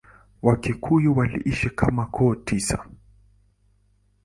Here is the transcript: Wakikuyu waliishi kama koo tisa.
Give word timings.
Wakikuyu 0.41 1.17
waliishi 1.17 1.69
kama 1.69 2.05
koo 2.05 2.35
tisa. 2.35 2.85